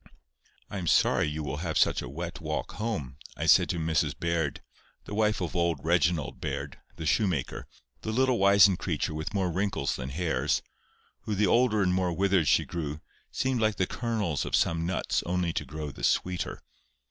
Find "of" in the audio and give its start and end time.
5.41-5.55, 14.43-14.55